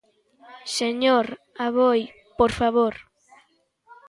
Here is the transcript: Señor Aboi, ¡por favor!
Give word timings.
Señor 0.79 1.25
Aboi, 1.65 2.01
¡por 2.39 2.51
favor! 2.59 2.95